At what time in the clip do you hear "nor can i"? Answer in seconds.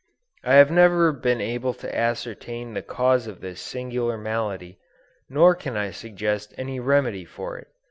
5.29-5.91